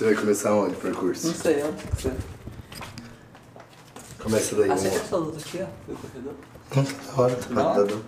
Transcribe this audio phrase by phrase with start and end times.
[0.00, 1.26] Você vai começar onde o percurso?
[1.26, 2.12] Não sei, onde que você...
[4.18, 5.04] Começa daí, Ah, você vamos quer lá.
[5.04, 5.92] essa luz aqui, ó?
[5.92, 6.34] Do corredor?
[6.74, 7.84] Não, tá da hora, tá, tá hora?
[7.84, 8.04] dando.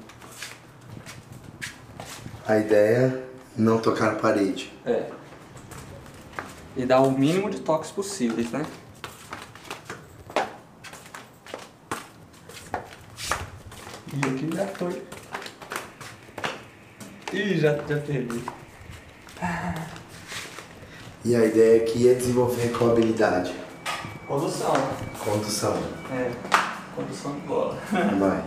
[2.46, 3.22] A ideia é
[3.58, 4.72] não tocar na parede.
[4.86, 5.10] É.
[6.78, 8.64] E dar o mínimo de toques possíveis, né?
[14.14, 15.02] E aqui já foi.
[17.34, 18.42] Ih, já, já perdi.
[21.24, 23.54] E a ideia aqui é desenvolver qual habilidade?
[24.26, 24.72] Condução.
[25.24, 25.76] Condução.
[26.10, 26.30] É.
[26.96, 27.78] Condução de bola.
[28.18, 28.44] Vai.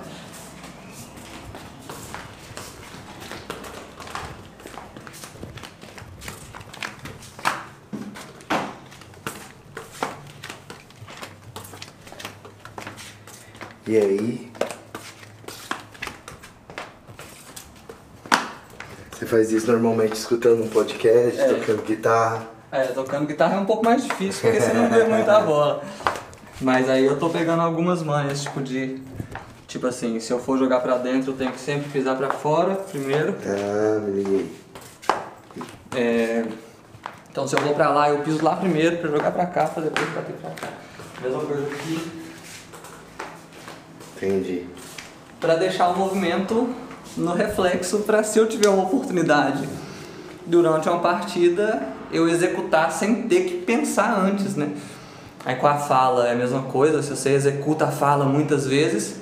[13.88, 14.52] E aí?
[19.12, 21.54] Você faz isso normalmente escutando um podcast, É.
[21.54, 22.55] tocando guitarra.
[22.72, 25.82] É, tocando guitarra é um pouco mais difícil porque você não vê muita bola.
[26.60, 29.02] Mas aí eu tô pegando algumas manhas, tipo de.
[29.68, 32.76] Tipo assim, se eu for jogar pra dentro, eu tenho que sempre pisar pra fora
[32.76, 33.36] primeiro.
[33.46, 34.56] Ah, me liguei.
[35.96, 36.46] É,
[37.32, 39.84] Então se eu vou pra lá, eu piso lá primeiro pra jogar pra cá, pra
[39.84, 40.68] depois bater pra cá.
[41.22, 42.12] Mesma coisa aqui.
[44.16, 44.68] Entendi.
[45.40, 46.74] Pra deixar o movimento
[47.18, 49.68] no reflexo pra se eu tiver uma oportunidade
[50.46, 51.82] durante uma partida
[52.16, 54.70] eu executar sem ter que pensar antes, né?
[55.46, 59.20] Aí com a fala é a mesma coisa, se você executa a fala muitas vezes,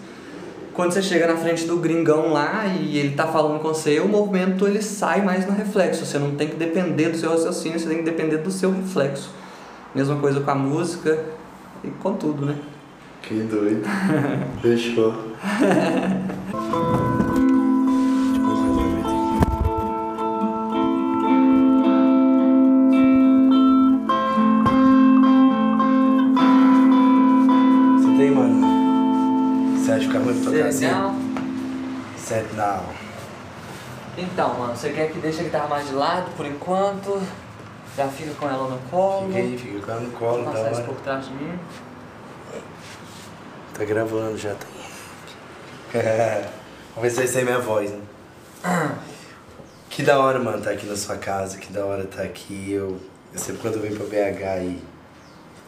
[0.74, 4.08] quando você chega na frente do gringão lá e ele tá falando com você, o
[4.08, 7.88] movimento ele sai mais no reflexo, você não tem que depender do seu raciocínio, você
[7.88, 9.32] tem que depender do seu reflexo.
[9.94, 11.20] Mesma coisa com a música
[11.84, 12.56] e com tudo, né?
[13.22, 13.84] Que doido.
[14.62, 15.14] Fechou.
[34.24, 37.22] Então, mano, você quer que deixe a guitarra mais de lado por enquanto?
[37.96, 39.28] Já fica com ela no colo?
[39.28, 41.60] Fica aí, fica com ela no colo, da Passar isso por trás de mim.
[43.74, 44.84] Tá gravando já, tá aí.
[46.96, 48.00] Vamos ver se vai sair minha voz, né?
[49.90, 52.72] Que da hora, mano, tá aqui na sua casa, que da hora tá aqui.
[52.72, 53.00] Eu,
[53.34, 54.84] eu sempre quando eu venho pra BH e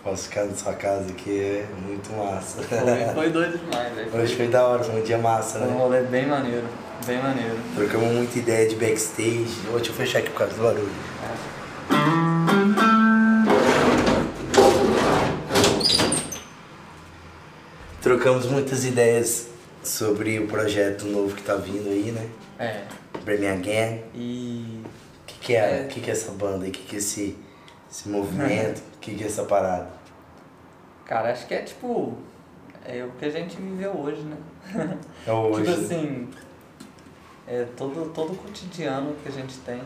[0.03, 2.61] posso ficar na sua casa aqui é muito massa.
[2.63, 4.11] Foi, foi doido demais, velho.
[4.11, 5.77] Foi, Hoje foi da hora, foi um dia massa, foi um né?
[5.77, 6.65] rolê bem maneiro.
[7.05, 7.57] Bem maneiro.
[7.75, 9.67] Trocamos muita ideia de backstage.
[9.69, 10.91] Ô, deixa eu fechar aqui por causa do barulho.
[18.01, 19.49] Trocamos muitas ideias
[19.83, 22.29] sobre o projeto novo que tá vindo aí, né?
[22.59, 22.83] É.
[23.25, 24.03] Me Again.
[24.13, 24.83] E.
[24.83, 25.81] O que, que é?
[25.81, 25.83] É.
[25.85, 26.69] Que, que é essa banda aí?
[26.69, 27.37] O que, que é esse,
[27.91, 28.79] esse movimento?
[28.95, 29.89] O que, que é essa parada?
[31.05, 32.15] Cara, acho que é tipo.
[32.87, 34.37] É o que a gente viveu hoje, né?
[35.25, 35.63] É hoje.
[35.63, 36.29] Tipo assim.
[37.47, 39.81] É todo, todo o cotidiano que a gente tem.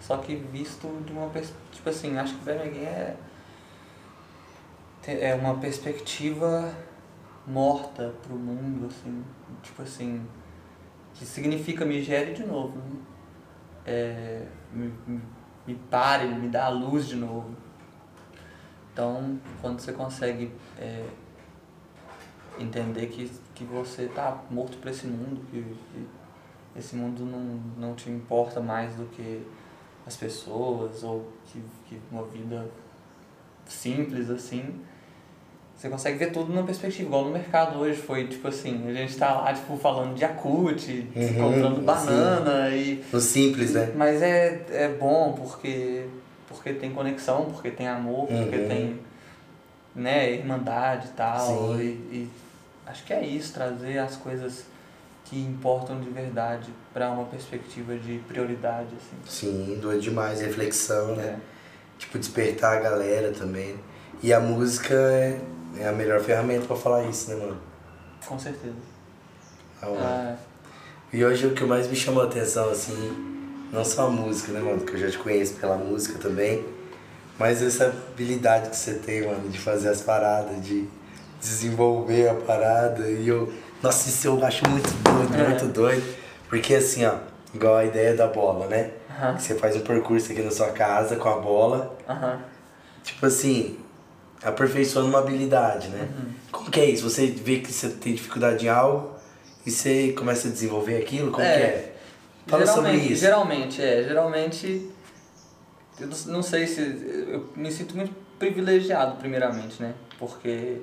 [0.00, 1.70] Só que visto de uma perspectiva.
[1.72, 3.16] Tipo assim, acho que Bem Again é.
[5.06, 6.74] É uma perspectiva
[7.46, 9.24] morta pro mundo, assim.
[9.62, 10.26] Tipo assim.
[11.14, 12.78] Que significa me gere de novo.
[12.78, 13.00] Né?
[13.86, 15.20] É, me, me,
[15.66, 17.54] me pare, me dá a luz de novo.
[18.92, 21.04] Então, quando você consegue é,
[22.58, 26.08] entender que, que você tá morto para esse mundo, que, que
[26.78, 29.42] esse mundo não, não te importa mais do que
[30.06, 32.66] as pessoas, ou que, que uma vida
[33.66, 34.74] simples assim,
[35.76, 39.16] você consegue ver tudo numa perspectiva, igual no mercado hoje foi, tipo assim, a gente
[39.16, 43.92] tá lá, tipo, falando de Yakut, Uhum, comprando banana e No simples, né?
[43.94, 46.06] mas é, é bom porque,
[46.48, 48.68] porque tem conexão, porque tem amor, porque Uhum.
[48.68, 49.00] tem
[49.94, 51.46] né, irmandade e tal.
[51.46, 51.78] Sim.
[51.80, 51.84] E,
[52.16, 52.30] e
[52.86, 54.64] acho que é isso, trazer as coisas
[55.28, 59.16] que importam de verdade para uma perspectiva de prioridade, assim.
[59.26, 60.40] Sim, doido demais.
[60.40, 61.24] Reflexão, né?
[61.24, 61.56] É.
[61.98, 63.76] Tipo, despertar a galera também.
[64.22, 65.40] E a música é,
[65.78, 67.58] é a melhor ferramenta pra falar isso, né, mano?
[68.26, 68.74] Com certeza.
[69.82, 69.98] Hora.
[70.00, 70.36] Ah,
[71.12, 74.60] E hoje o que mais me chamou a atenção, assim, não só a música, né,
[74.60, 74.80] mano?
[74.80, 76.64] Que eu já te conheço pela música também,
[77.38, 80.88] mas essa habilidade que você tem, mano, de fazer as paradas, de
[81.40, 83.08] desenvolver a parada.
[83.10, 83.52] E eu,
[83.82, 85.48] nossa, isso eu acho muito doido, É.
[85.48, 86.14] muito doido.
[86.48, 87.14] Porque assim, ó,
[87.54, 88.90] igual a ideia da bola, né?
[89.36, 91.96] Que Você faz um percurso aqui na sua casa com a bola.
[93.02, 93.78] Tipo assim,
[94.42, 96.08] aperfeiçoando uma habilidade, né?
[96.16, 96.32] Uhum.
[96.52, 97.08] Como que é isso?
[97.08, 99.14] Você vê que você tem dificuldade em algo
[99.64, 101.30] e você começa a desenvolver aquilo?
[101.30, 101.56] Como É.
[101.56, 101.92] que é?
[102.46, 103.20] Fala sobre geralmente, isso.
[103.22, 104.04] Geralmente, é.
[104.04, 104.90] Geralmente
[105.98, 106.80] eu não sei se.
[107.28, 109.94] Eu me sinto muito privilegiado, primeiramente, né?
[110.18, 110.82] Porque,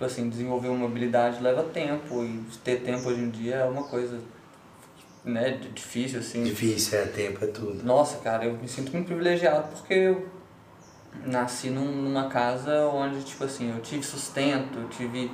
[0.00, 3.82] tipo assim, desenvolver uma habilidade leva tempo e ter tempo hoje em dia é uma
[3.82, 4.18] coisa
[5.22, 6.42] né, difícil, assim.
[6.42, 7.84] Difícil, é, tempo é tudo.
[7.84, 10.26] Nossa, cara, eu me sinto muito privilegiado porque eu
[11.26, 15.30] nasci num, numa casa onde, tipo assim, eu tive sustento, eu tive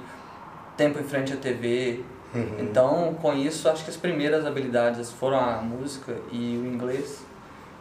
[0.77, 2.01] tempo em frente à TV.
[2.35, 2.57] Uhum.
[2.59, 7.25] Então, com isso, acho que as primeiras habilidades foram a música e o inglês.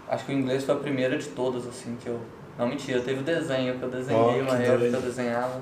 [0.07, 2.21] Acho que o inglês foi a primeira de todas, assim, que eu...
[2.59, 5.61] Não, mentira, teve o desenho, que eu desenhei, oh, uma época que eu desenhava.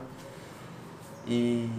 [1.28, 1.70] E...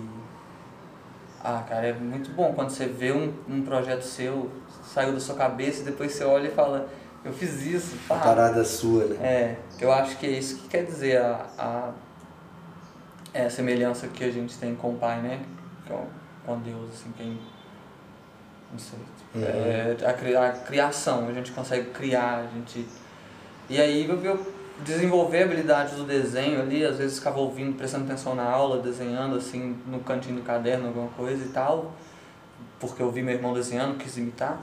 [1.42, 4.50] Ah, cara, é muito bom quando você vê um, um projeto seu,
[4.82, 6.88] saiu da sua cabeça e depois você olha e fala
[7.24, 7.96] eu fiz isso.
[8.06, 8.16] Pá.
[8.16, 9.16] A parada sua, né?
[9.26, 11.92] É, eu acho que é isso que quer dizer a, a,
[13.32, 15.42] é a semelhança que a gente tem com o Pai, né?
[15.88, 16.06] Com,
[16.44, 17.38] com Deus, assim, quem.
[18.70, 18.98] Não sei.
[19.34, 19.42] Uhum.
[19.42, 19.96] É,
[20.36, 22.86] a, a criação, a gente consegue criar, a gente.
[23.70, 28.34] E aí eu, eu desenvolver habilidades do desenho ali, às vezes ficava ouvindo, prestando atenção
[28.34, 31.92] na aula, desenhando assim no cantinho do caderno, alguma coisa e tal,
[32.80, 34.60] porque eu vi meu irmão desenhando, quis imitar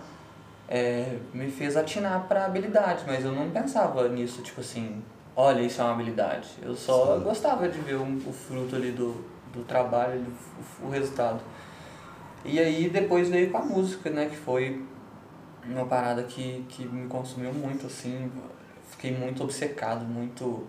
[0.72, 5.04] é, me fez atinar para habilidade, mas eu não pensava nisso, tipo assim,
[5.36, 6.48] olha, isso é uma habilidade.
[6.62, 7.24] Eu só Sim.
[7.26, 9.22] gostava de ver um, o fruto ali do,
[9.52, 10.26] do trabalho,
[10.82, 11.42] o, o resultado.
[12.46, 14.82] E aí depois veio com a música, né, que foi
[15.66, 18.32] uma parada que, que me consumiu muito, assim,
[18.92, 20.68] fiquei muito obcecado, muito,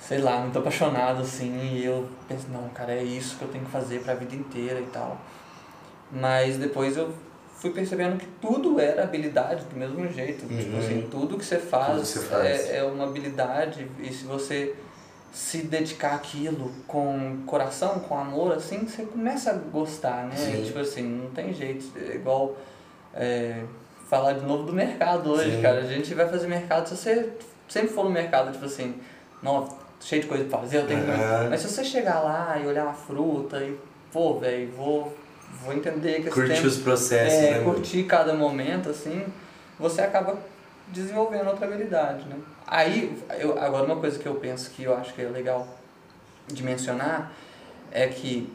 [0.00, 3.64] sei lá, muito apaixonado, assim, e eu pensei, não, cara, é isso que eu tenho
[3.64, 5.18] que fazer para a vida inteira e tal.
[6.10, 7.12] Mas depois eu
[7.56, 10.40] fui percebendo que tudo era habilidade do mesmo jeito.
[10.40, 10.60] Tipo uhum.
[10.60, 12.70] Tipo assim, tudo que você faz, que você faz.
[12.70, 14.74] É, é uma habilidade e se você
[15.32, 20.36] se dedicar àquilo com coração, com amor, assim, você começa a gostar, né?
[20.36, 20.62] Sim.
[20.64, 21.86] Tipo assim, não tem jeito.
[21.96, 22.56] É igual
[23.14, 23.62] é,
[24.12, 25.62] falar de novo do mercado hoje, Sim.
[25.62, 25.80] cara.
[25.80, 27.30] A gente vai fazer mercado, se você
[27.66, 28.96] sempre for no mercado, tipo assim,
[29.42, 29.66] não,
[29.98, 31.48] cheio de coisa pra fazer, eu tenho uhum.
[31.48, 33.74] Mas se você chegar lá e olhar a fruta e,
[34.12, 35.16] pô, velho, vou
[35.64, 37.64] vou entender que curtir tempo, os processos, é, né?
[37.64, 39.24] Curtir cada momento, assim,
[39.78, 40.36] você acaba
[40.88, 42.36] desenvolvendo outra habilidade, né?
[42.66, 45.66] Aí, eu, agora uma coisa que eu penso que eu acho que é legal
[46.48, 47.32] de mencionar
[47.90, 48.52] é que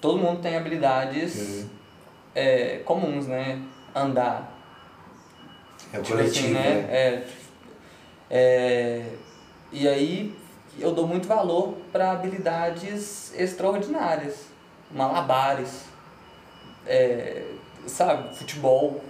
[0.00, 1.68] todo mundo tem habilidades uhum.
[2.34, 3.62] é, comuns, né?
[3.94, 4.57] Andar.
[5.92, 6.62] É tipo coletivo, assim, né?
[6.62, 6.88] né?
[6.90, 7.26] É,
[8.30, 9.04] é,
[9.72, 10.36] e aí
[10.78, 14.46] eu dou muito valor para habilidades extraordinárias,
[14.90, 15.84] malabares,
[16.86, 17.44] é,
[17.86, 19.02] sabe, futebol,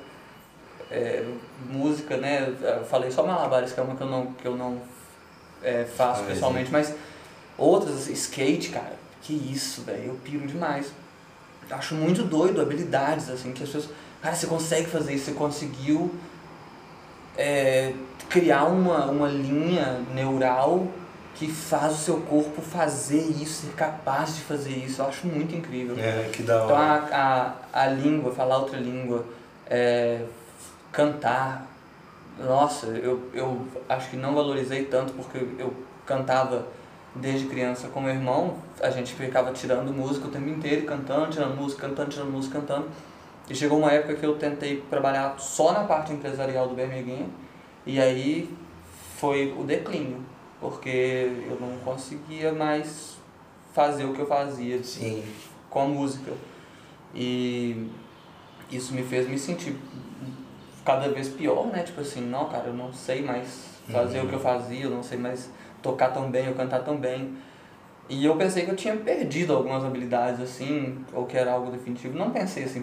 [0.91, 1.25] é,
[1.69, 2.55] música, né?
[2.61, 4.81] Eu falei só malabares, que é uma que eu não, que eu não
[5.63, 6.95] é, faço ah, pessoalmente, mas
[7.57, 10.93] outras, assim, skate, cara, que isso, velho, eu piro demais.
[11.71, 13.95] Acho muito doido habilidades, assim, que as pessoas.
[14.23, 16.15] Cara, você consegue fazer isso, você conseguiu
[17.39, 17.93] é,
[18.29, 20.89] criar uma, uma linha neural
[21.37, 25.01] que faz o seu corpo fazer isso, ser capaz de fazer isso.
[25.01, 25.97] Eu acho muito incrível.
[25.97, 27.05] É, que da hora.
[27.07, 29.25] Então a, a, a língua, falar outra língua,
[29.71, 30.23] é,
[30.91, 31.67] cantar.
[32.41, 35.73] Nossa, eu, eu acho que não valorizei tanto porque eu
[36.05, 36.67] cantava
[37.15, 38.57] desde criança com meu irmão.
[38.81, 42.89] A gente ficava tirando música o tempo inteiro, cantando, tirando música, cantando, tirando música, cantando.
[43.51, 47.27] E chegou uma época que eu tentei trabalhar só na parte empresarial do Bermeguinha.
[47.87, 48.55] E aí
[49.17, 50.23] foi o declínio
[50.61, 53.17] porque eu não conseguia mais
[53.73, 55.23] fazer o que eu fazia Sim.
[55.71, 56.33] com a música.
[57.15, 57.89] E
[58.71, 59.77] isso me fez me sentir
[60.85, 61.83] cada vez pior, né?
[61.83, 64.27] Tipo assim, não, cara, eu não sei mais fazer uhum.
[64.27, 65.51] o que eu fazia, eu não sei mais
[65.83, 67.37] tocar tão bem ou cantar tão bem.
[68.09, 72.17] E eu pensei que eu tinha perdido algumas habilidades, assim, ou que era algo definitivo.
[72.19, 72.83] Não pensei assim,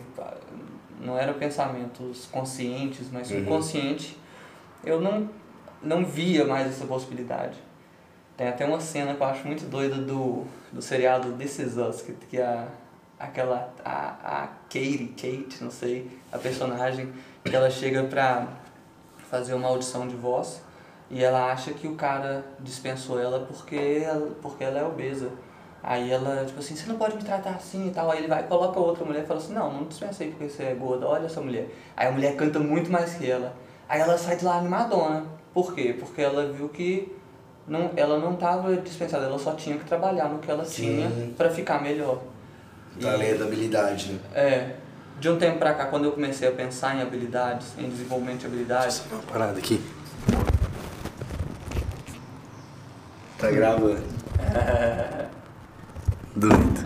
[1.05, 3.38] não eram pensamentos conscientes, mas uhum.
[3.38, 4.17] subconsciente.
[4.83, 5.29] Eu não
[5.81, 7.57] não via mais essa possibilidade.
[8.35, 12.01] Tem até uma cena que eu acho muito doida do, do seriado This Is Us,
[12.01, 12.67] que, que a,
[13.19, 18.47] aquela, a, a Katie, Kate, não sei, a personagem, que ela chega pra
[19.29, 20.62] fazer uma audição de voz
[21.09, 25.31] e ela acha que o cara dispensou ela porque ela, porque ela é obesa.
[25.84, 28.10] Aí ela, tipo assim, você não pode me tratar assim e tal.
[28.10, 30.63] Aí ele vai e coloca outra mulher e fala assim, não, não dispensei porque você
[30.63, 31.67] é gorda, olha essa mulher.
[31.96, 33.53] Aí a mulher canta muito mais que ela.
[33.88, 35.25] Aí ela sai de lá animadona.
[35.53, 35.96] Por quê?
[35.98, 37.15] Porque ela viu que
[37.67, 41.50] não, ela não estava dispensada, ela só tinha que trabalhar no que ela tinha para
[41.50, 42.22] ficar melhor.
[43.00, 44.20] Tá além da habilidade, né?
[44.34, 44.75] É.
[45.20, 48.46] De um tempo pra cá, quando eu comecei a pensar em habilidades, em desenvolvimento de
[48.48, 49.00] habilidades.
[49.00, 49.82] Deixa eu uma parada aqui.
[53.38, 54.03] Tá gravando.
[54.39, 55.25] É...
[56.36, 56.86] Doido.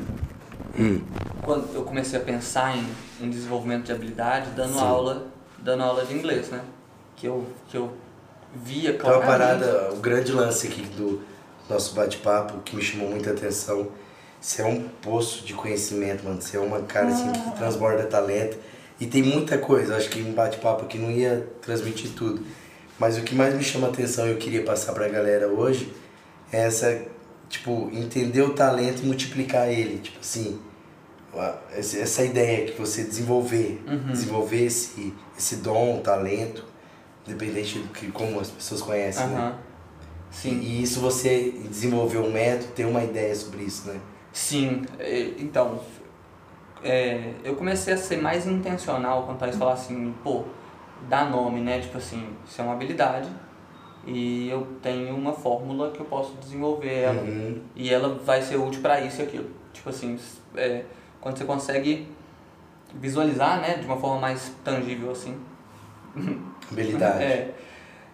[0.77, 1.01] Hum.
[1.43, 2.85] Quando eu comecei a pensar em,
[3.21, 4.79] em desenvolvimento de habilidade, dando Sim.
[4.81, 5.27] aula,
[5.57, 6.61] dando aula de inglês, né?
[7.15, 7.91] Que eu, que eu
[8.55, 9.59] via Então a claramente.
[9.65, 11.21] parada, o grande lance aqui do
[11.69, 13.87] nosso bate-papo que me chamou muita atenção,
[14.39, 16.41] você é um poço de conhecimento, mano.
[16.41, 18.57] Você é uma cara assim que transborda talento.
[18.99, 22.45] E tem muita coisa, acho que um bate-papo aqui não ia transmitir tudo.
[22.97, 25.91] Mas o que mais me chama atenção e eu queria passar pra galera hoje
[26.51, 27.01] é essa,
[27.49, 29.99] tipo, entender o talento e multiplicar ele.
[29.99, 30.59] Tipo assim,
[31.73, 36.65] essa ideia que você desenvolver, desenvolver esse, esse dom, talento,
[37.27, 39.37] independente do que como as pessoas conhecem, né?
[39.37, 39.57] Aham.
[40.31, 40.59] Sim.
[40.59, 43.99] E isso você desenvolveu um método, ter uma ideia sobre isso, né?
[44.31, 45.81] Sim, é, então,
[46.83, 50.43] é, eu comecei a ser mais intencional quanto a isso, falar assim, pô,
[51.09, 51.79] dá nome, né?
[51.79, 53.27] Tipo assim, isso é uma habilidade
[54.07, 57.59] e eu tenho uma fórmula que eu posso desenvolver ela Uhum.
[57.75, 59.49] e ela vai ser útil para isso e aquilo.
[59.73, 60.17] Tipo assim,
[60.55, 60.83] é,
[61.21, 62.07] quando você consegue
[62.95, 65.37] visualizar, né, de uma forma mais tangível assim,
[66.71, 67.23] Habilidade.
[67.23, 67.53] é,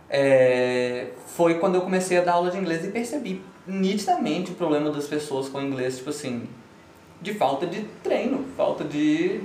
[0.10, 4.90] é, foi quando eu comecei a dar aula de inglês e percebi nitidamente o problema
[4.92, 6.48] das pessoas com inglês, tipo assim,
[7.22, 9.42] de falta de treino, falta de.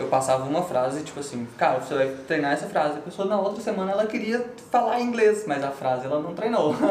[0.00, 2.96] Eu passava uma frase, tipo assim, cara, você vai treinar essa frase.
[2.98, 6.74] A pessoa na outra semana ela queria falar inglês, mas a frase ela não treinou.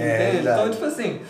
[0.00, 0.48] É, Entende?
[0.48, 1.20] então, tipo assim,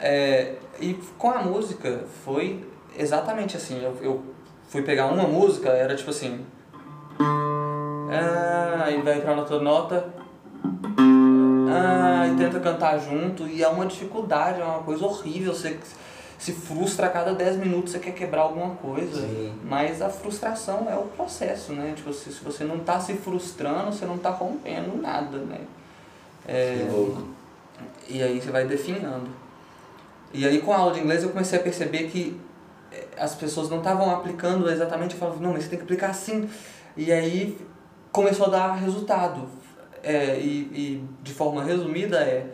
[0.00, 2.64] é, e com a música foi
[2.98, 3.80] exatamente assim.
[3.80, 4.22] Eu, eu
[4.68, 6.44] fui pegar uma música, era tipo assim.
[8.10, 10.06] Ah, e vai pra outra nota.
[11.70, 13.46] Ah, e tenta cantar junto.
[13.46, 15.54] E é uma dificuldade, é uma coisa horrível.
[15.54, 15.78] Você
[16.42, 19.20] se frustra a cada 10 minutos, você quer quebrar alguma coisa.
[19.20, 19.54] Sim.
[19.62, 21.92] Mas a frustração é o processo, né?
[21.94, 25.60] Tipo, se, se você não tá se frustrando, você não tá rompendo nada, né?
[26.44, 27.28] É, louco.
[28.08, 29.30] e aí você vai definhando.
[30.34, 32.36] E aí com a aula de inglês eu comecei a perceber que
[32.90, 36.10] eh, as pessoas não estavam aplicando exatamente, eu falava, não, mas você tem que aplicar
[36.10, 36.50] assim.
[36.96, 37.56] E aí
[38.10, 39.48] começou a dar resultado.
[40.02, 42.48] É, e, e de forma resumida é,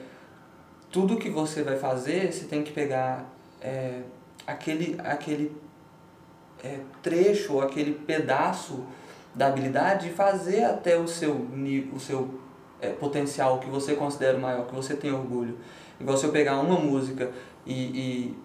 [0.92, 4.02] tudo que você vai fazer, você tem que pegar é,
[4.46, 5.56] aquele, aquele
[6.62, 8.84] é, trecho, aquele pedaço
[9.34, 11.46] da habilidade e fazer até o seu,
[11.94, 12.40] o seu
[12.80, 15.58] é, potencial que você considera maior, que você tem orgulho.
[16.00, 17.30] Igual se eu pegar uma música
[17.66, 18.38] e, e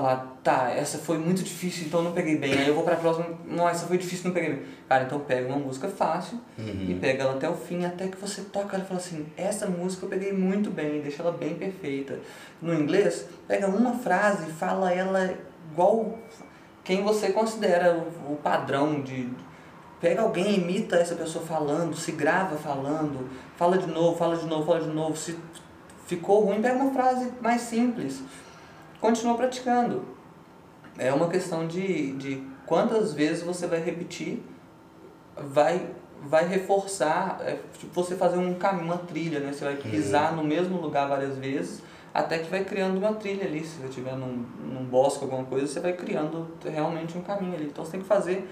[0.00, 2.52] falar, tá, essa foi muito difícil, então não peguei bem.
[2.52, 4.62] Aí eu vou pra próxima, não, essa foi difícil, não peguei bem.
[4.88, 6.98] Cara, então pega uma música fácil e Uhum.
[7.00, 10.04] pega ela até o fim, até que você toca ela e fala assim, essa música
[10.04, 12.18] eu peguei muito bem, deixa ela bem perfeita.
[12.60, 15.34] No inglês, pega uma frase e fala ela
[15.72, 16.18] igual
[16.84, 19.28] quem você considera o, o padrão de.
[20.00, 24.66] Pega alguém, imita essa pessoa falando, se grava falando, fala de novo, fala de novo,
[24.66, 25.16] fala de novo.
[25.16, 25.36] Se
[26.06, 28.22] ficou ruim, pega uma frase mais simples.
[29.00, 30.04] Continua praticando.
[30.98, 34.42] É uma questão de, de quantas vezes você vai repetir,
[35.36, 35.88] vai,
[36.22, 39.52] vai reforçar, é, tipo você fazer um caminho, uma trilha, né?
[39.52, 41.82] Você vai pisar no mesmo lugar várias vezes,
[42.14, 43.64] até que vai criando uma trilha ali.
[43.64, 47.66] Se você estiver num, num bosque, alguma coisa, você vai criando realmente um caminho ali.
[47.66, 48.48] Então você tem que fazer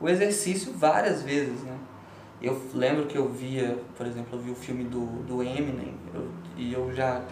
[0.00, 1.78] o exercício várias vezes, né?
[2.40, 6.28] Eu lembro que eu via, por exemplo, eu vi o filme do, do Eminem, eu,
[6.56, 7.22] e eu já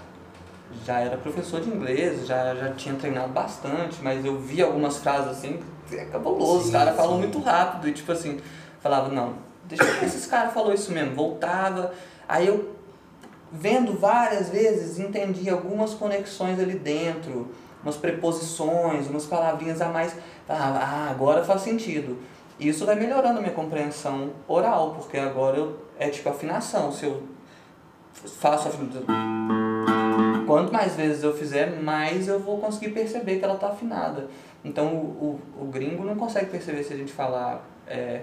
[0.85, 5.39] já era professor de inglês, já, já tinha treinado bastante, mas eu vi algumas frases
[5.39, 5.61] assim,
[5.93, 8.41] é cabuloso, os caras falam muito rápido e tipo assim,
[8.81, 9.35] falava, não,
[9.65, 11.93] deixa eu ver se esse cara falou isso mesmo, voltava,
[12.29, 12.77] aí eu
[13.53, 17.49] vendo várias vezes, entendi algumas conexões ali dentro,
[17.83, 20.15] umas preposições, umas palavrinhas a mais,
[20.47, 22.19] falava, ah, agora faz sentido.
[22.59, 27.23] Isso vai melhorando a minha compreensão oral, porque agora eu, é tipo afinação, se eu
[28.13, 29.70] faço a
[30.51, 34.27] Quanto mais vezes eu fizer, mais eu vou conseguir perceber que ela está afinada.
[34.65, 38.23] Então o, o, o gringo não consegue perceber se a gente falar é,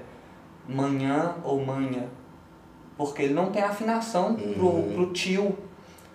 [0.67, 2.03] manhã ou manhã,
[2.97, 4.93] porque ele não tem afinação pro, Uhum.
[4.93, 5.57] pro tio.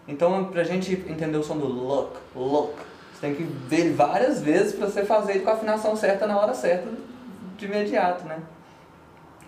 [0.07, 2.73] Então pra gente entender o som do look, look,
[3.15, 6.39] você tem que ver várias vezes para você fazer ele com a afinação certa na
[6.39, 6.89] hora certa,
[7.57, 8.39] de imediato, né?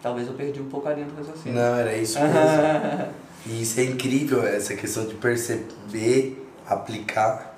[0.02, 1.58] Talvez eu perdi um pouco a linha do raciocínio.
[1.58, 3.14] Não, era isso mesmo.
[3.46, 7.56] E isso é incrível, essa questão de perceber, aplicar.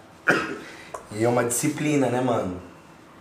[1.12, 2.60] E é uma disciplina, né, mano?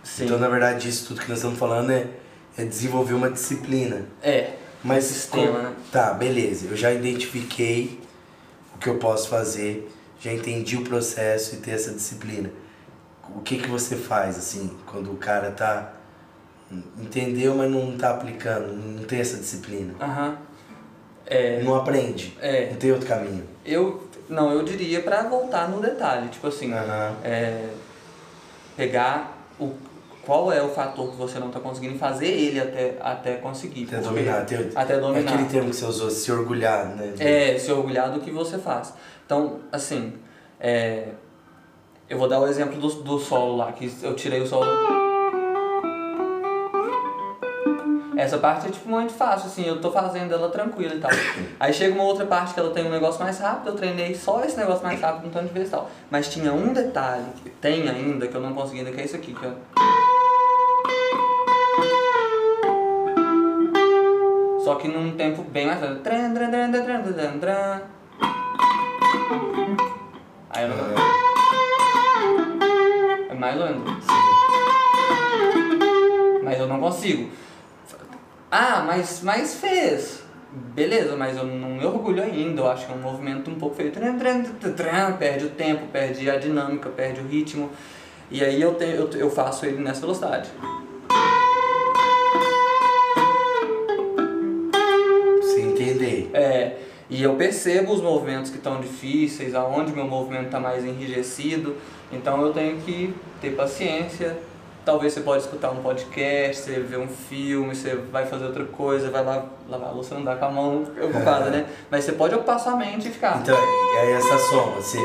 [0.02, 0.24] Sim.
[0.24, 2.06] Então, na verdade, isso tudo que nós estamos falando é,
[2.56, 4.06] é desenvolver uma disciplina.
[4.22, 5.72] É, Mas Sistema, né?
[5.90, 6.66] Tá, beleza.
[6.66, 8.00] Eu já identifiquei
[8.74, 9.90] o que eu posso fazer,
[10.20, 12.50] já entendi o processo e ter essa disciplina.
[13.34, 15.92] O que que você faz, assim, quando o cara tá...
[16.98, 19.94] Entendeu, mas não tá aplicando, não tem essa disciplina.
[20.00, 20.36] aham.
[21.28, 22.36] É, Não aprende.
[22.40, 22.70] É.
[22.70, 23.44] Não tem outro caminho.
[23.64, 27.16] Eu, não, eu diria pra voltar no detalhe, tipo assim, Aham.
[27.22, 27.68] é,
[28.76, 29.72] pegar o,
[30.26, 33.84] qual é o fator que você não está conseguindo fazer ele até, até conseguir.
[33.84, 34.40] Até dominar.
[34.42, 35.32] Até, Até dominar.
[35.32, 37.14] Aquele termo que você usou, se orgulhar, né?
[37.18, 38.92] É, se orgulhar do que você faz.
[39.24, 40.14] Então, assim,
[40.58, 41.08] é,
[42.08, 44.66] eu vou dar o exemplo do, do solo lá, que eu tirei o solo.
[48.16, 51.10] Essa parte é tipo muito fácil, assim, eu tô fazendo ela tranquila e tal.
[51.60, 54.42] Aí chega uma outra parte que ela tem um negócio mais rápido, eu treinei só
[54.42, 55.90] esse negócio mais rápido um tanto de vezes e tal.
[56.10, 59.16] Mas tinha um detalhe que tem ainda, que eu não consegui ainda, que é isso
[59.16, 59.52] aqui, que é...
[64.64, 65.78] Só que num tempo bem mais.
[70.50, 70.76] Aí eu não...
[73.28, 73.84] É mais lento.
[76.42, 77.45] Mas eu não consigo.
[78.50, 80.22] Ah, mas, mas fez.
[80.52, 82.62] Beleza, mas eu não me orgulho ainda.
[82.62, 83.92] Eu acho que é um movimento um pouco feio.
[85.18, 87.70] Perde o tempo, perde a dinâmica, perde o ritmo.
[88.30, 90.48] E aí eu, tenho, eu, eu faço ele nessa velocidade.
[95.40, 96.30] Você entender.
[96.32, 96.76] É,
[97.08, 101.76] e eu percebo os movimentos que estão difíceis, aonde meu movimento está mais enrijecido,
[102.10, 104.36] então eu tenho que ter paciência.
[104.86, 109.10] Talvez você pode escutar um podcast, você vê um filme, você vai fazer outra coisa,
[109.10, 111.66] vai lá lavar a louça, não dá com a mão ocupada, né?
[111.90, 113.40] Mas você pode ocupar sua mente e ficar.
[113.42, 114.98] Então, e aí essa soma, você,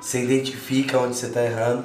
[0.00, 1.84] você identifica onde você está errando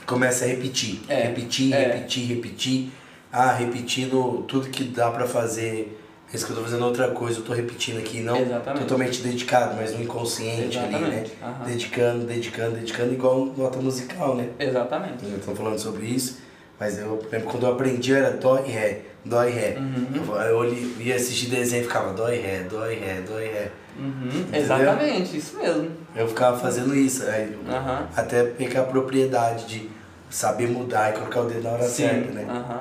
[0.00, 1.00] e começa a repetir.
[1.08, 1.78] É, Repetir, é.
[1.92, 2.92] repetir, repetir.
[3.32, 5.98] Ah, repetindo tudo que dá pra fazer.
[6.32, 8.82] Esse que eu tô fazendo outra coisa, eu tô repetindo aqui, não Exatamente.
[8.84, 10.98] totalmente dedicado, mas no inconsciente ali, né?
[10.98, 11.64] Exatamente, aham.
[11.66, 14.48] Dedicando, dedicando, dedicando, igual nota musical, né?
[14.58, 15.24] Exatamente.
[15.24, 16.38] Nós estamos falando sobre isso,
[16.82, 19.76] mas eu lembro quando eu aprendi era dó e ré, dó e ré.
[19.78, 20.34] Uhum.
[20.34, 23.44] Eu, eu ia assistir desenho e ficava dó e ré, dó e ré, dó e
[23.44, 23.70] ré.
[23.96, 25.92] Uhum, exatamente, isso mesmo.
[26.16, 28.08] Eu ficava fazendo isso, aí, Aham.
[28.16, 29.90] até pegar a propriedade de
[30.28, 32.46] saber mudar e colocar o dedo na hora certa, né?
[32.50, 32.80] aham.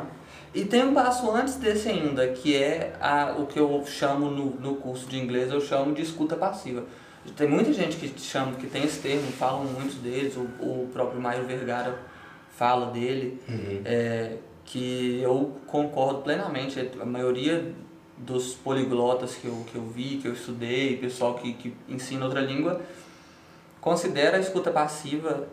[0.52, 4.46] E tem um passo antes desse ainda, que é a, o que eu chamo no,
[4.60, 6.84] no curso de inglês, eu chamo de escuta passiva.
[7.38, 11.22] Tem muita gente que chama, que tem esse termo, falam muitos deles, o, o próprio
[11.22, 12.10] Mário Vergara
[12.62, 13.82] fala dele, Uhum.
[13.84, 16.80] é, que eu concordo plenamente.
[17.02, 17.74] A maioria
[18.16, 22.40] dos poliglotas que eu, que eu vi, que eu estudei, pessoal que, que ensina outra
[22.40, 22.80] língua,
[23.80, 25.48] considera a escuta passiva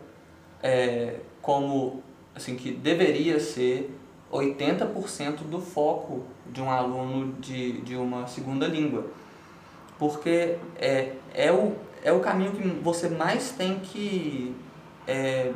[0.61, 2.03] é, como
[2.35, 3.89] assim que deveria ser
[4.31, 9.07] 80% do foco de um aluno de, de uma segunda língua.
[9.97, 14.55] Porque é, é, o, é o caminho que você mais tem que.
[15.07, 15.51] É,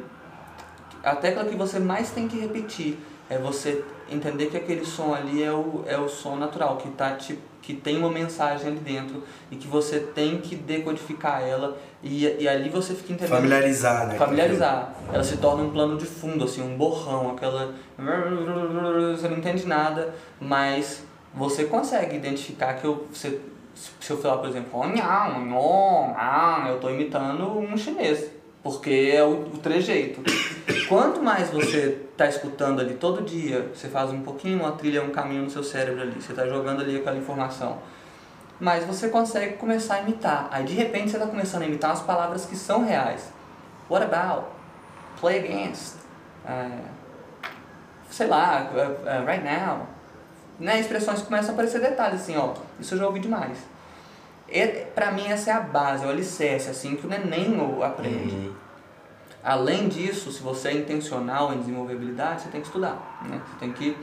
[1.03, 2.97] a tecla que você mais tem que repetir
[3.29, 7.15] é você entender que aquele som ali é o, é o som natural, que, tá,
[7.15, 12.25] te, que tem uma mensagem ali dentro e que você tem que decodificar ela e,
[12.25, 13.35] e ali você fica entendendo.
[13.35, 14.15] Familiarizar, né?
[14.15, 14.93] Familiarizar.
[15.11, 17.73] Ela se torna um plano de fundo, assim, um borrão, aquela.
[19.15, 23.07] Você não entende nada, mas você consegue identificar que eu.
[23.11, 23.39] Você,
[23.73, 24.79] se eu falar, por exemplo,
[26.69, 28.29] eu estou imitando um chinês,
[28.61, 30.21] porque é o, o trejeito.
[30.87, 35.09] Quanto mais você está escutando ali todo dia, você faz um pouquinho, uma trilha, um
[35.09, 37.79] caminho no seu cérebro ali, você está jogando ali aquela informação
[38.63, 40.47] mas você consegue começar a imitar.
[40.49, 43.29] Aí de repente você está começando a imitar as palavras que são reais.
[43.89, 44.47] What about?
[45.19, 45.95] Play against?
[46.45, 46.81] Uh,
[48.09, 49.87] sei lá, uh, uh, right now.
[50.57, 50.79] Né?
[50.79, 52.53] Expressões que começam a aparecer detalhes assim, ó.
[52.79, 53.57] Isso eu já ouvi demais.
[54.47, 58.35] E, pra mim essa é a base, o alicerce, assim que o neném aprende.
[58.35, 58.53] Uhum.
[59.43, 63.21] Além disso, se você é intencional em desenvolver habilidade, você tem que estudar.
[63.27, 63.41] Né?
[63.51, 63.97] Você tem que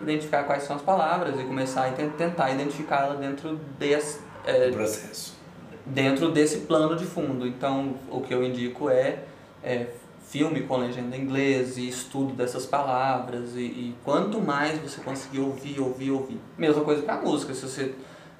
[0.00, 5.34] identificar quais são as palavras e começar a ten- tentar identificá-la dentro desse, é, processo.
[5.86, 7.46] dentro desse plano de fundo.
[7.46, 9.20] Então, o que eu indico é,
[9.62, 9.86] é
[10.28, 13.54] filme com legenda em inglês e estudo dessas palavras.
[13.54, 16.40] E, e quanto mais você conseguir ouvir, ouvir, ouvir.
[16.58, 17.54] Mesma coisa para música.
[17.54, 17.94] Se você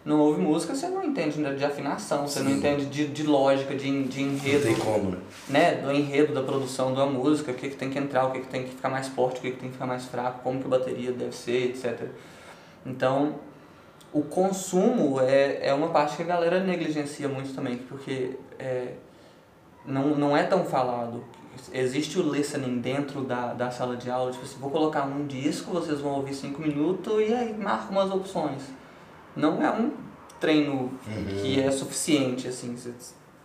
[0.04, 2.58] não ouve música, você não entende né, de afinação, você não Sim.
[2.58, 5.18] entende de, de lógica, de, de Não enredo tem como, né?
[5.48, 8.40] né, do enredo da produção da música, o que, que tem que entrar, o que,
[8.40, 10.58] que tem que ficar mais forte, o que, que tem que ficar mais fraco, como
[10.58, 12.08] que a bateria deve ser, etc.
[12.84, 13.36] Então,
[14.12, 18.94] o consumo é, é uma parte que a galera negligencia muito também, porque é,
[19.86, 21.24] não, não é tão falado.
[21.72, 25.70] Existe o listening dentro da, da sala de aula, tipo assim, vou colocar um disco,
[25.70, 28.62] vocês vão ouvir cinco minutos e aí marca umas opções.
[29.36, 29.92] Não é um
[30.40, 30.90] treino
[31.40, 32.92] que é suficiente, assim, você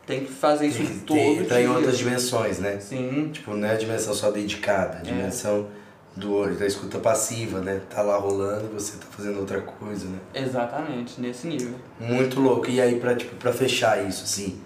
[0.05, 1.71] tem que fazer isso Tem todo ter, tá em dia.
[1.71, 2.79] outras dimensões, né?
[2.79, 5.67] Sim, Tipo, não é a dimensão só dedicada, a dimensão
[6.15, 7.79] do olho, da escuta passiva, né?
[7.89, 10.17] Tá lá rolando você tá fazendo outra coisa, né?
[10.33, 11.75] exatamente, nesse nível.
[11.99, 12.69] Muito louco.
[12.69, 14.59] E aí, pra, tipo, pra fechar isso, assim,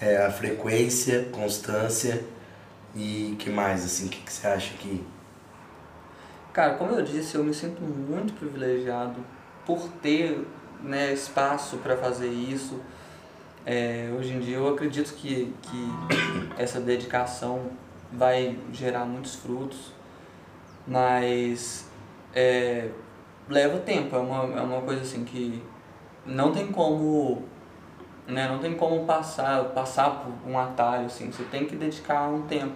[0.00, 2.24] é a frequência, constância
[2.96, 5.04] e que mais, assim, o que, que você acha que...
[6.52, 9.24] Cara, como eu disse, eu me sinto muito privilegiado
[9.64, 10.44] por ter
[10.82, 12.80] né, espaço para fazer isso.
[13.66, 15.92] É, hoje em dia eu acredito que, que
[16.56, 17.70] essa dedicação
[18.12, 19.92] vai gerar muitos frutos,
[20.86, 21.90] mas
[22.34, 22.88] é,
[23.48, 25.62] leva tempo, é uma, é uma coisa assim que
[26.24, 27.44] não tem como
[28.26, 32.42] né, não tem como passar, passar por um atalho assim, você tem que dedicar um
[32.42, 32.74] tempo.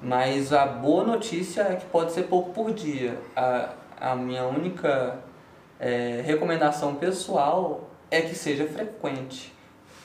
[0.00, 3.18] Mas a boa notícia é que pode ser pouco por dia.
[3.36, 5.18] A, a minha única
[5.82, 9.52] é, recomendação pessoal é que seja frequente,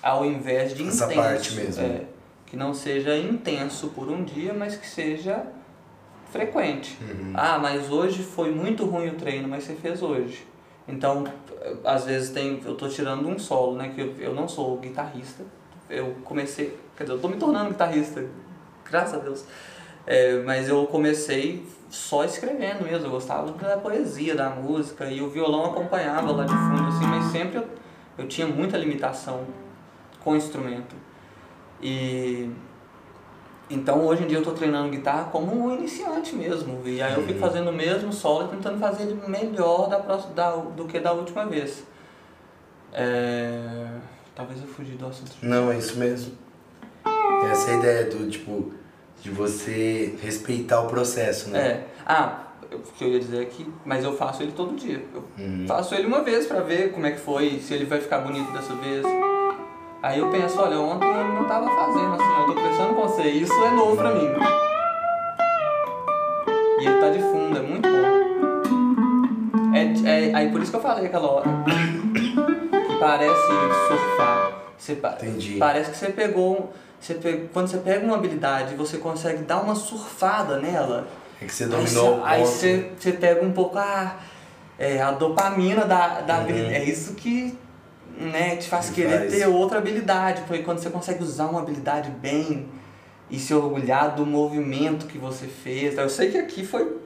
[0.01, 1.21] ao invés de Essa intenso.
[1.21, 1.83] parte mesmo.
[1.83, 2.01] É,
[2.47, 5.45] que não seja intenso por um dia, mas que seja
[6.31, 6.97] frequente.
[7.01, 7.33] Uhum.
[7.35, 10.47] Ah, mas hoje foi muito ruim o treino, mas você fez hoje.
[10.87, 11.25] Então,
[11.83, 13.91] às vezes tem, eu tô tirando um solo, né?
[13.93, 15.43] Que eu, eu não sou guitarrista.
[15.89, 18.25] Eu comecei, quer dizer, eu tô me tornando guitarrista,
[18.89, 19.45] graças a Deus.
[20.08, 25.30] É, mas eu comecei só escrevendo mesmo, eu gostava da poesia, da música, e o
[25.30, 27.67] violão acompanhava lá de fundo, assim, mas sempre eu,
[28.17, 29.46] eu tinha muita limitação
[30.24, 30.96] com o instrumento.
[31.82, 32.50] E
[33.70, 36.82] então hoje em dia eu estou treinando guitarra como um iniciante mesmo.
[36.86, 40.34] E aí eu fico fazendo o mesmo solo e tentando fazer ele melhor da, próxima,
[40.34, 41.84] da, do que da última vez.
[42.93, 43.88] É...
[44.34, 45.32] Talvez eu fugi do assunto.
[45.41, 46.34] Não, é isso mesmo.
[47.52, 48.72] Essa é ideia do, tipo,
[49.21, 51.60] de você respeitar o processo, né?
[51.60, 51.84] É.
[52.06, 52.39] Ah,
[52.71, 55.03] o que eu ia dizer aqui, mas eu faço ele todo dia.
[55.13, 55.65] Eu Uhum.
[55.67, 58.51] faço ele uma vez pra ver como é que foi, se ele vai ficar bonito
[58.51, 59.06] dessa vez.
[60.03, 63.23] Aí eu penso, olha, ontem eu não tava fazendo assim, eu tô pensando com você,
[63.30, 64.30] isso é novo pra mim.
[66.80, 68.17] E ele tá de fundo, é muito bom.
[69.75, 71.49] É, é, aí por isso que eu falei aquela hora.
[72.88, 73.47] Que parece
[73.88, 74.51] surfar.
[74.77, 75.58] Você, Entendi.
[75.58, 76.53] Parece que você pegou.
[76.62, 81.07] um- Você pe- quando você pega uma habilidade, você consegue dar uma surfada nela.
[81.41, 84.17] É que você Aí dominou você- o Aí você, você pega um pouco a,
[84.79, 86.41] é, a dopamina da, da Uhum.
[86.41, 86.73] habilidade.
[86.75, 87.57] É isso que
[88.19, 89.31] né, te faz Que querer faz.
[89.33, 90.41] ter outra habilidade.
[90.47, 92.67] Porque quando você consegue usar uma habilidade bem
[93.29, 95.95] e se orgulhar do movimento que você fez.
[95.97, 96.97] Eu sei que aqui foi.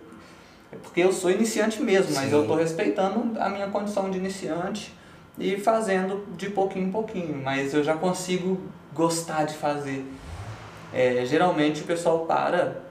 [0.71, 2.35] É porque eu sou iniciante mesmo, mas Sim.
[2.35, 4.95] eu tô respeitando a minha condição de iniciante
[5.37, 7.41] e fazendo de pouquinho em pouquinho.
[7.41, 8.59] Mas eu já consigo
[8.93, 10.05] gostar de fazer.
[10.93, 12.81] É, geralmente o pessoal para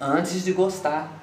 [0.00, 1.20] antes de gostar.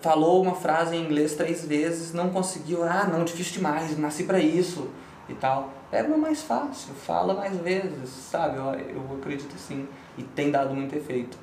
[0.00, 4.38] Falou uma frase em inglês três vezes, não conseguiu, ah, não, difícil demais, nasci pra
[4.38, 4.90] isso
[5.28, 5.72] e tal.
[5.90, 8.58] Pega uma mais fácil, fala mais vezes, sabe?
[8.58, 11.38] Eu, eu acredito assim, e tem dado muito efeito.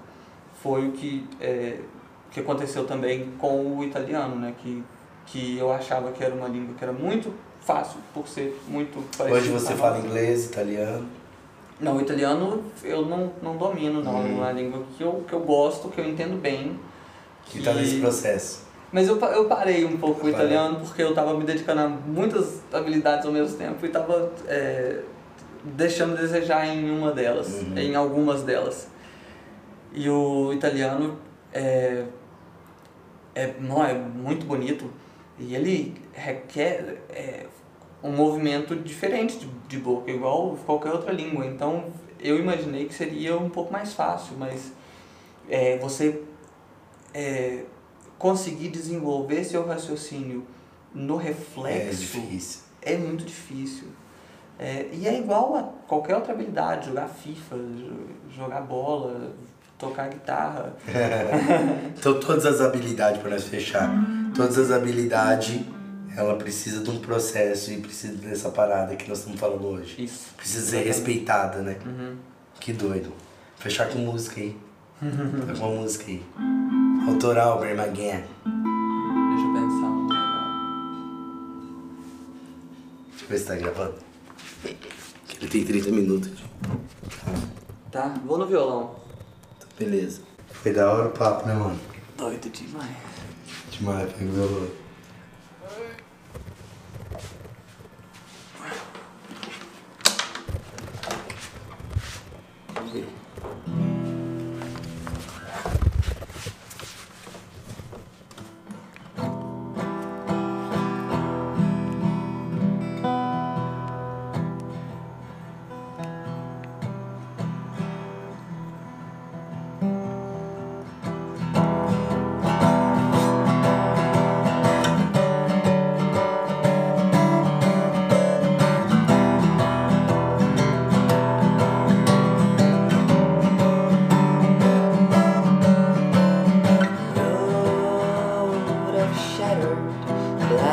[0.62, 1.80] Foi o que, é,
[2.30, 4.54] que aconteceu também com o italiano, né?
[4.58, 4.84] Que,
[5.26, 9.39] que eu achava que era uma língua que era muito fácil, por ser muito parecida
[9.39, 10.08] Hoje você fala nossa.
[10.08, 11.06] inglês, italiano.
[11.80, 14.19] Não, o italiano eu não, não domino, não.
[14.19, 14.26] Hum.
[14.28, 16.80] É uma língua que eu, que eu gosto, que eu entendo bem.
[17.45, 18.63] Que tá nesse processo.
[18.91, 20.36] Mas eu, eu parei um pouco o Parou.
[20.36, 25.00] italiano porque eu tava me dedicando a muitas habilidades ao mesmo tempo e tava é,
[25.63, 27.78] deixando desejar em uma delas, Uhum.
[27.78, 28.88] em algumas delas.
[29.93, 31.17] E o italiano
[31.54, 32.04] é,
[33.34, 34.86] é, não, é muito bonito
[35.39, 37.46] e ele requer é,
[38.04, 41.46] um movimento diferente de, de boca, igual qualquer outra língua.
[41.46, 41.86] Então
[42.20, 44.72] eu imaginei que seria um pouco mais fácil, mas
[45.50, 46.22] é, você
[47.13, 47.63] é,
[48.17, 50.46] conseguir desenvolver seu raciocínio
[50.94, 52.62] no É reflexo difícil.
[52.82, 53.88] é muito difícil.
[54.60, 59.32] É, e é igual a qualquer outra habilidade, jogar FIFA, jo- jogar bola,
[59.78, 60.76] tocar guitarra.
[61.98, 63.89] Então todas as habilidades, para nós fechar,
[64.36, 65.62] todas as habilidades,
[66.15, 70.04] ela precisa de um processo e precisa dessa parada que nós estamos falando hoje.
[70.04, 70.28] Isso.
[70.36, 71.78] Precisa ser respeitada, né?
[71.86, 72.15] Uhum.
[72.60, 73.12] Que doido.
[73.58, 74.56] Fechar com música aí.
[75.48, 76.24] Tá com uma música aí.
[77.08, 78.24] Autoral, Bermaguinha.
[78.44, 80.32] Deixa eu pensar um legal.
[83.10, 83.96] Deixa eu ver se tá gravando.
[84.63, 86.44] Ele tem 30 minutos.
[87.91, 88.96] Tá, vou no violão.
[89.80, 90.22] Beleza.
[90.52, 91.80] Foi da hora o papo, né, mano?
[92.15, 93.11] Doido demais.
[93.82, 94.81] Demais, pega o violão.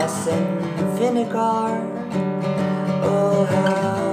[0.08, 1.68] acid and vinegar.
[3.04, 4.07] Oh, how.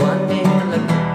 [0.00, 1.09] one day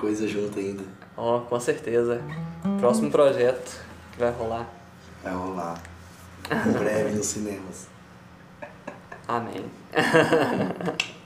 [0.00, 0.82] coisa junto ainda.
[1.16, 2.22] Ó, oh, com certeza.
[2.80, 3.78] Próximo projeto
[4.12, 4.66] que vai rolar.
[5.22, 5.82] Vai rolar.
[6.50, 7.86] Em breve nos cinemas.
[9.28, 9.64] Amém.